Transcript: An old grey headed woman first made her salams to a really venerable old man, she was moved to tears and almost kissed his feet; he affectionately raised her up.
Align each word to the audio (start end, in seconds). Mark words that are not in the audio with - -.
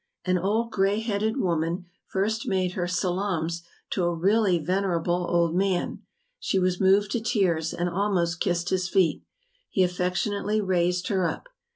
An 0.25 0.39
old 0.39 0.71
grey 0.71 0.99
headed 0.99 1.37
woman 1.37 1.85
first 2.07 2.47
made 2.47 2.71
her 2.71 2.87
salams 2.87 3.61
to 3.91 4.03
a 4.05 4.15
really 4.15 4.57
venerable 4.57 5.27
old 5.29 5.53
man, 5.53 6.01
she 6.39 6.57
was 6.57 6.81
moved 6.81 7.11
to 7.11 7.21
tears 7.21 7.71
and 7.71 7.87
almost 7.87 8.39
kissed 8.39 8.69
his 8.71 8.89
feet; 8.89 9.21
he 9.69 9.83
affectionately 9.83 10.59
raised 10.59 11.09
her 11.09 11.27
up. 11.27 11.49